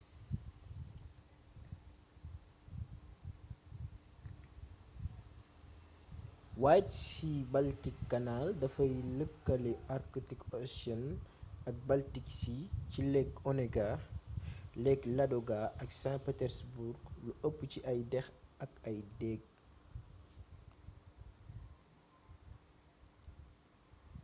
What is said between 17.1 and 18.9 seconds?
lu ëpp ci ay déx ak